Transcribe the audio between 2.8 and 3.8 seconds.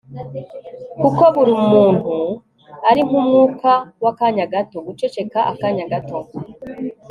ari nk'umwuka